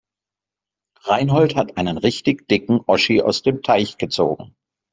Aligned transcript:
Reinhold 1.03 1.55
hat 1.55 1.77
einen 1.77 1.99
richtig 1.99 2.47
dicken 2.47 2.79
Oschi 2.87 3.21
aus 3.21 3.43
dem 3.43 3.61
Teich 3.61 3.99
gezogen. 3.99 4.55